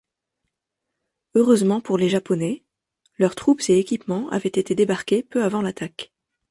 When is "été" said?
4.49-4.73